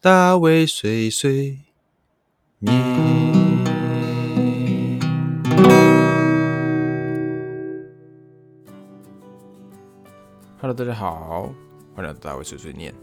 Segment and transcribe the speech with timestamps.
[0.00, 1.58] 大卫碎碎
[2.60, 2.72] 念。
[10.60, 11.52] Hello，大家好，
[11.96, 12.94] 欢迎来到大卫碎碎念，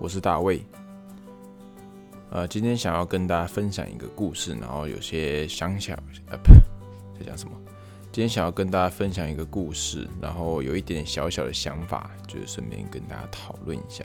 [0.00, 0.60] 我是大卫。
[2.30, 5.96] 呃，今天想要跟大家分享一个故事，然后有些想想，
[6.30, 6.52] 呃，不，
[7.16, 7.56] 在讲什么？
[8.10, 14.04] 今天想要跟大家分享一个故事，然后有一点小小的想法，就是顺便跟大家讨论一下。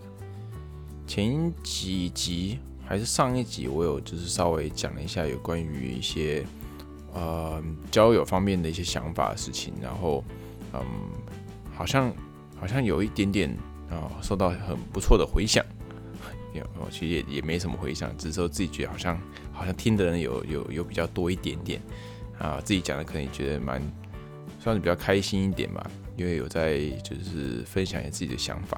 [1.07, 6.45] 前几集还是上一集，我有就是稍微讲了一下有关于一些
[7.13, 10.23] 呃交友方面的一些想法的事情，然后
[10.73, 10.81] 嗯，
[11.73, 12.13] 好像
[12.59, 13.49] 好像有一点点
[13.89, 15.63] 啊受到很不错的回响，
[16.53, 19.19] 有其实也也没什么回响，只是说自己觉得好像
[19.51, 21.81] 好像听的人有有有比较多一点点。
[22.37, 23.81] 啊，自己讲的可能也觉得蛮
[24.59, 28.77] 算是比较开心一点吧，因为有在就是分享一下自己的想法，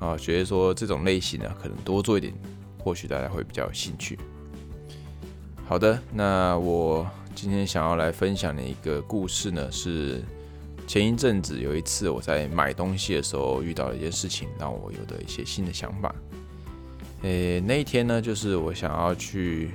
[0.00, 2.34] 啊，觉得说这种类型呢，可能多做一点，
[2.78, 4.18] 或许大家会比较有兴趣。
[5.66, 10.24] 好的，那我今天想要来分享的一个故事呢，是
[10.86, 16.14] 前一阵子有一次我在买东西的时候遇到了一件事情，让我有的一些新的想法。
[17.22, 19.70] 诶，那一天呢，就是我想要去，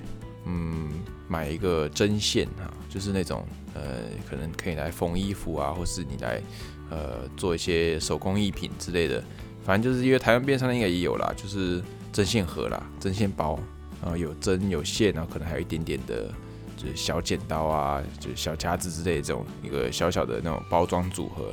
[0.46, 0.92] 嗯，
[1.28, 2.74] 买一个针线哈。
[2.90, 6.42] 就是那种呃，可能可以来缝衣服啊，或是你来
[6.90, 9.22] 呃做一些手工艺品之类的。
[9.66, 11.82] 反正就是因为台湾边上应该也有啦，就是
[12.14, 13.60] 针线盒啦、针线包，
[14.02, 16.32] 然后有针有线，然后可能还有一点点的，
[16.78, 21.52] 就是小剪刀啊，就是小夹子之类的这种一个小小的那种包装组合。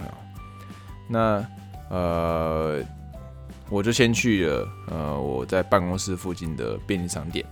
[1.08, 1.44] 那
[1.88, 2.80] 呃，
[3.70, 7.44] 我就先去了呃我在办公室附近的便利商店。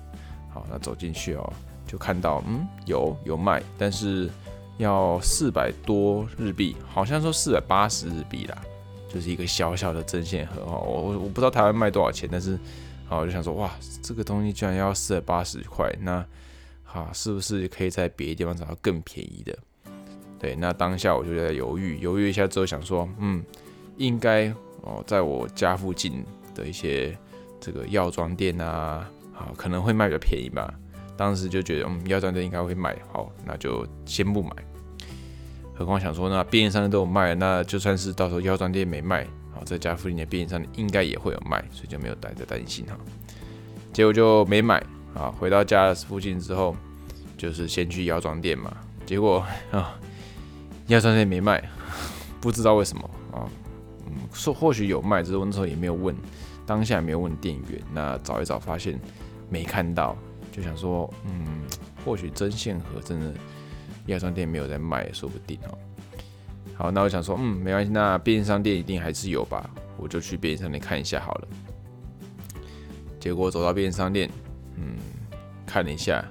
[0.52, 1.52] 好，那走进去哦。
[1.86, 4.30] 就看到，嗯，有有卖，但是
[4.78, 8.56] 要四百多日币，好像说四百八十日币啦，
[9.12, 10.80] 就是一个小小的针线盒哦。
[10.86, 12.58] 我我我不知道台湾卖多少钱，但是，
[13.06, 16.24] 好，我就想说，哇，这个东西居然要四百八十块，那，
[16.84, 19.58] 好，是不是可以在别的地方找到更便宜的？
[20.38, 23.44] 对，那当下我就在犹豫，犹豫一下之后想说，嗯，
[23.96, 24.48] 应该
[24.82, 26.24] 哦，在我家附近
[26.54, 27.14] 的一些
[27.60, 30.72] 这个药妆店啊，好，可能会卖比较便宜吧。
[31.16, 34.50] 当时就觉得，嗯，药妆店应该会卖，好，那就先不买。
[35.80, 42.94] 何况想说，那便利商店都有卖，那就算是到时候药妆店没卖，好，在家附近的便利商店应该也会有卖，所以就没有带着担心哈。
[43.90, 44.76] 结果就没买
[45.14, 45.32] 啊。
[45.38, 46.76] 回到家附近之后，
[47.38, 48.70] 就是先去药妆店嘛。
[49.06, 49.98] 结果啊，
[50.86, 51.66] 药妆店没卖，
[52.42, 53.48] 不知道为什么啊。
[54.06, 56.14] 嗯，说或许有卖，只是我那时候也没有问，
[56.66, 57.80] 当下也没有问店员。
[57.94, 59.00] 那找一找，发现
[59.48, 60.14] 没看到。
[60.52, 61.62] 就想说，嗯，
[62.04, 63.32] 或许针线盒真的
[64.10, 65.78] 药妆店没有在卖，说不定哦。
[66.74, 71.48] 好，那我想说，嗯，没关系，那便利商店一定还是有吧，我就去便利商店看一下好了。
[73.18, 74.30] 结果走到便利商店，
[74.76, 74.96] 嗯，
[75.66, 76.24] 看了一下，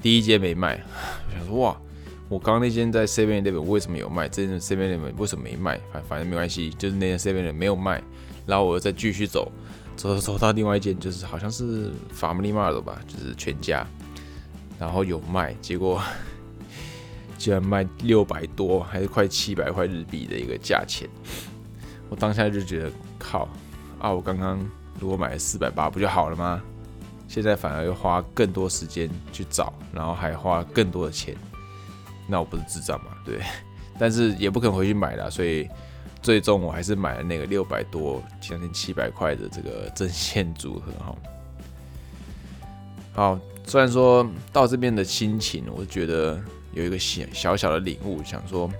[0.00, 0.80] 第一间没卖。
[1.26, 1.76] 我想说，哇，
[2.28, 4.28] 我刚刚那间在 Seven Eleven 为什么有卖？
[4.28, 5.80] 这间 Seven Eleven 为什么没卖？
[5.92, 8.02] 反反正没关系，就是那间 Seven Eleven 没有卖，
[8.46, 9.50] 然后我再继续走。
[9.94, 13.86] 走走到另外一间，就是好像是 Family Mart 吧，就是全家，
[14.78, 16.02] 然后有卖，结果
[17.42, 21.08] 居然卖六百多，还是快七百块日币的一个价钱。
[22.08, 23.48] 我当下就觉得靠
[23.98, 24.12] 啊！
[24.12, 24.64] 我刚刚
[25.00, 26.62] 如果买了四百八不就好了吗？
[27.26, 31.34] 现在反而又花更多时间去找，然后还花更多的钱，
[32.28, 33.10] 那我不是智障吗？
[33.24, 33.40] 对，
[33.98, 35.68] 但是也不可能回去买了，所以。
[36.22, 41.16] 最终我还是买了那个六百多将近七百块的这个针线组合哈。
[43.12, 46.40] 好，虽然说到这边的心情，我觉得
[46.72, 48.70] 有一个小小小的领悟，想说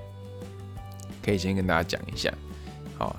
[1.22, 2.32] 可以先跟大家讲一下。
[2.98, 3.16] 好，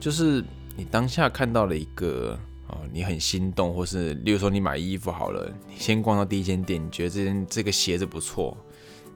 [0.00, 0.44] 就是
[0.76, 2.38] 你当下看到了一个
[2.68, 8.56] 哦，你很心动，或是例如说你买衣服好了，你先逛到第一间店，你觉得这件这个鞋子不错，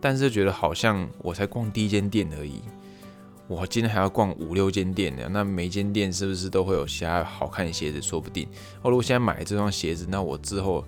[0.00, 2.60] 但是觉得好像我才逛第一间店而已。
[3.49, 8.00] 我今天还要逛五六间店呢，那每间店是不是都会有其他好看的鞋子？
[8.00, 8.47] 说不定。
[8.83, 10.84] 哦，如果现在买这双鞋子，那我之后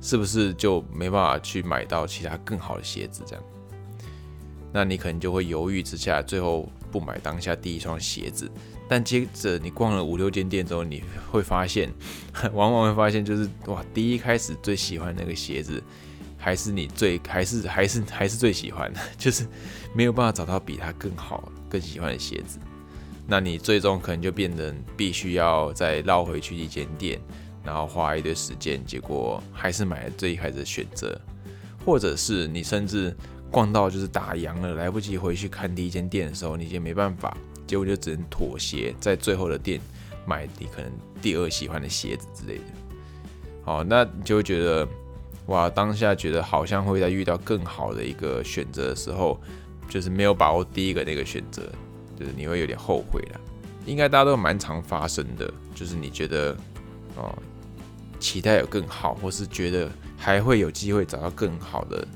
[0.00, 3.22] 是不是就没办法去买到其他更好的鞋子？
[3.26, 3.44] 这样，
[4.72, 8.50] 那你可能就会犹豫之下，最后不买当下第一双鞋子。
[8.88, 11.92] 但接着你逛了五六间店之后，你会发现，
[12.54, 15.82] 往往会发现就是哇，第一开始最喜欢那个鞋子。
[16.38, 19.44] 还是你最还是还是还是最喜欢的， 就是
[19.92, 22.60] 没有办法找到比它更好、更喜欢的鞋子。
[23.26, 27.20] 那你最终可能就变成必须要再绕回去一间店，
[27.66, 31.20] 然后花一堆时间，结果还是买了最一开始的选择。
[31.84, 33.14] 或者是你甚至
[33.50, 37.36] 逛到就是打烊了，来不及回去看第一间店的时候，你就没办法，
[37.66, 39.80] 结果就只能妥协，在最后的店
[40.26, 40.90] 买你可能
[41.22, 42.64] 第二喜欢的鞋子之类的。
[43.66, 44.88] 哦，那你就会觉得，
[45.46, 49.40] 哇，当下觉得好像会在遇到更好的一个选择的时候，
[49.88, 51.62] 就是没有把握第一个那个选择，
[52.18, 53.40] 就是你会有点后悔了。
[53.84, 56.56] 应该大家都蛮常发生的，就是你觉得，
[57.14, 57.32] 哦，
[58.18, 62.06] 期待有更好，或是觉得还会有机会找到更好的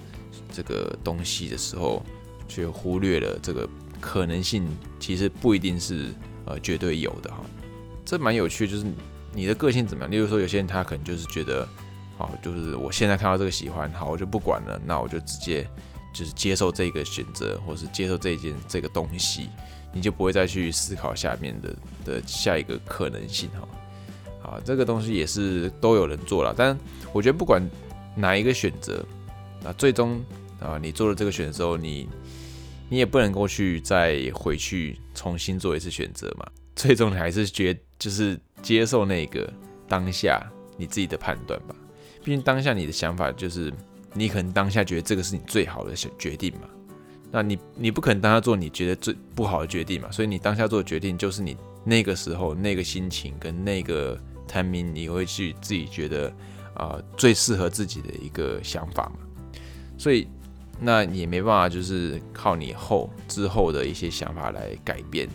[0.52, 2.02] 这个东西的时候，
[2.48, 3.68] 却忽略了这个
[4.00, 4.66] 可能性，
[4.98, 6.08] 其实不一定是
[6.44, 7.40] 呃绝对有的哈。
[8.04, 8.84] 这蛮有趣，就是。
[9.32, 10.10] 你的个性怎么样？
[10.10, 11.64] 例如说，有些人他可能就是觉得，
[12.18, 15.64] 好，就是我现在看到这个喜欢，好，我就不管了，那我就直接
[16.12, 19.48] 就是接受这个选择，或是接受这件这个东西，
[19.92, 23.68] 你就不会再去思考下面的的下一个可能性哈。
[24.50, 26.76] 啊，这个东西也是都有人做了，但
[27.12, 27.62] 我觉得不管
[28.16, 29.04] 哪一个选择，
[29.62, 30.20] 那最终
[30.58, 32.08] 啊，你做了这个选择之后，你
[32.88, 36.44] 你也不能够去再回去重新做一次选择嘛。
[36.74, 39.52] 最终你还是觉就是接受那个
[39.86, 40.44] 当下
[40.76, 41.74] 你自己的判断吧，
[42.24, 43.72] 毕竟当下你的想法就是
[44.14, 46.68] 你可能当下觉得这个是你最好的选决定嘛，
[47.30, 54.18] 那你你不可能当下做你觉得最不好的决定嘛，所以你当下做的决定就是你那个时候那个心情跟那个
[54.50, 56.32] 探明你会去自己觉得
[56.74, 59.20] 啊最适合自己的一个想法嘛，
[59.96, 60.26] 所以
[60.80, 65.28] 那也没办法就是靠你后之后的一些想法来改变。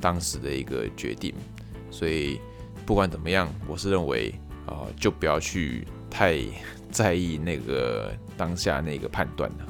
[0.00, 1.32] 当时的一个决定，
[1.88, 2.40] 所以
[2.84, 4.34] 不管怎么样，我是认为
[4.66, 6.40] 啊，就不要去太
[6.90, 9.66] 在意那个当下那个判断了。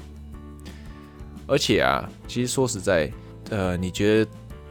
[1.47, 3.13] 而且啊，其实说实在，
[3.51, 4.31] 呃，你觉得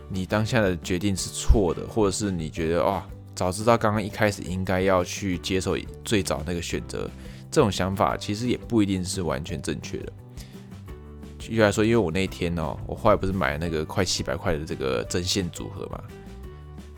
[0.10, 3.08] 你当下的决定是错的，或者是你觉得哇，
[3.42, 7.10] 早知道刚刚一开始应该要去接受最早那个选择，
[7.50, 10.14] 这种想法其实也不一定是完全正确的。
[11.40, 16.00] 举例来说，因为我那天哦，我后来不是买了那个快七百块的这个针线组合嘛，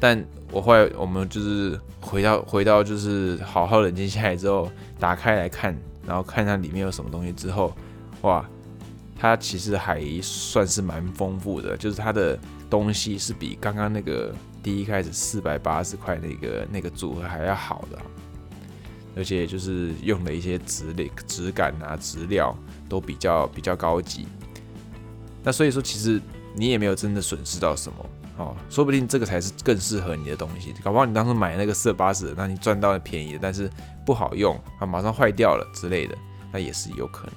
[0.01, 4.69] 但我后来我们就是回到回到就是好好冷静下来之后，
[4.99, 5.73] 打开来看，
[6.05, 7.73] 然后看它里面有什么东西之后，
[8.23, 8.45] 哇，
[9.17, 12.37] 它其实还算是蛮丰富的，就是它的
[12.69, 17.99] 东西是比刚刚那个第一开始四百八十块那个那个组合还要好的，
[19.15, 22.57] 而且就是用了一些质力质感啊质料。
[22.89, 24.27] 都比较比较高级，
[25.41, 26.21] 那所以说其实
[26.53, 28.05] 你也没有真的损失到什么
[28.37, 30.71] 哦，说不定这个才是更适合你的东西。
[30.83, 33.67] 搞不好你当时买那个四八十，那你赚到了便宜，但是
[34.05, 36.15] 不好用啊，马上坏掉了之类的，
[36.51, 37.35] 那也是有可能。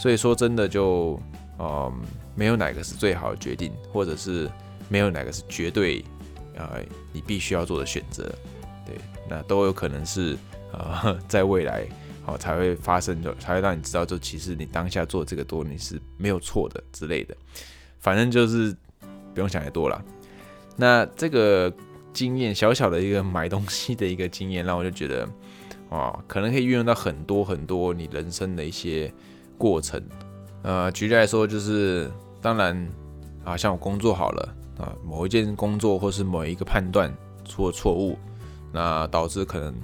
[0.00, 1.18] 所以说真的就
[1.58, 1.92] 嗯，
[2.36, 4.48] 没有哪个是最好的决定，或者是
[4.88, 6.04] 没有哪个是绝对
[6.56, 6.80] 呃
[7.12, 8.24] 你必须要做的选择，
[8.86, 8.96] 对，
[9.28, 10.36] 那都有可能是
[10.72, 11.86] 呃在未来。
[12.26, 17.36] 好，才会发生的，才会让你知道，就其实你当下做这个多，你是没有错的之类的。
[17.98, 18.74] 反正就是
[19.34, 20.02] 不用想太多了。
[20.74, 21.70] 那这个
[22.14, 25.28] 经验，小小的一个买东西的一个经验，让我就觉得，
[25.90, 29.12] 哦，可能可以运用到很多很多你人生的一些
[29.58, 30.02] 过程。
[30.62, 32.10] 呃，举例来说，就是
[32.40, 32.88] 当然
[33.44, 38.18] 啊，像我工作好了啊，某一件工作或是某一个判断出了错误，
[38.72, 39.74] 那导致可能。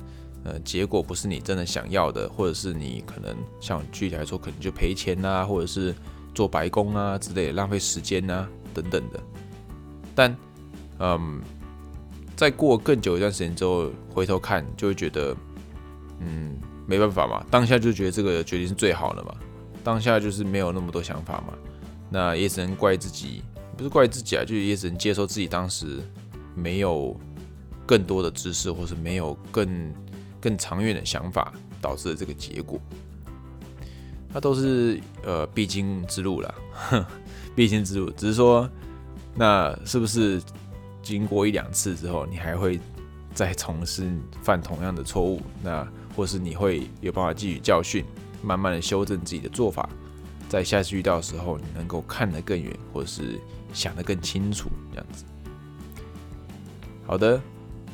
[0.43, 5.95] 呃，结果不是你真的想要的，或者是你可能像具体来说，可能就赔钱啊，或者是
[6.35, 9.21] 做白工啊之类，浪费时间啊等等的。
[10.15, 10.35] 但，
[10.99, 11.43] 嗯，
[12.37, 15.37] 在过更久一段时间之后，回头看就会觉得，
[16.21, 16.57] 嗯，
[16.87, 19.35] 没办法嘛，当下就觉得这个决定是最好的嘛，
[19.85, 21.53] 当下就是没有那么多想法嘛，
[22.09, 23.43] 那也只能怪自己，
[23.81, 25.99] 不是怪自己啊，就也只能接受自己当时
[26.55, 27.19] 没有
[27.87, 29.93] 更多的知识，或是没有更。
[30.43, 32.81] 更长远的想法导致的这个结果，
[34.33, 36.55] 那都是呃必经之路了，
[37.55, 38.09] 必经之路。
[38.13, 38.67] 只是说，
[39.35, 40.41] 那是不是
[41.03, 42.81] 经过一两次之后，你还会
[43.35, 44.11] 再从事
[44.43, 45.43] 犯同样的错误？
[45.63, 48.03] 那或是你会有办法汲取教训，
[48.43, 49.91] 慢慢的修正自己的做法，
[50.51, 53.41] 在下次遇到的时候，你能够看得更远，或者是
[53.73, 55.25] 想得更清楚，这样子。
[57.07, 57.41] 好的。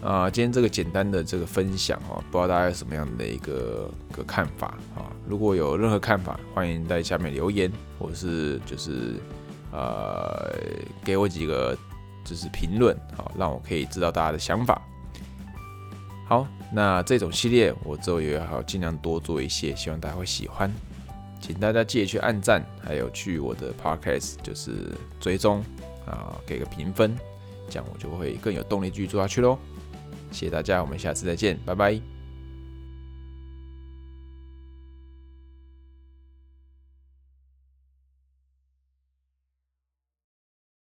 [0.02, 5.10] 啊，今天这个简单的这个分享哦，不知道大家有什么样的一个个看法啊？
[5.26, 9.14] 如果有任何看法，欢迎在下面留言，或者是就是
[9.72, 10.54] 呃
[11.02, 11.76] 给我几个
[12.24, 14.80] 就是评论，好让我可以知道大家的想法。
[16.28, 20.70] 好，那这种系列我之后也好尽量多做一些，希望大家会喜欢，
[21.40, 25.62] 请大家记得去按赞，还有去我的 podcast 就是追踪
[26.06, 27.16] 啊，给个评分，
[27.68, 29.58] 这样我就会更有动力继续做下去喽。
[30.32, 32.15] 谢谢大家，我们下次再见，拜拜。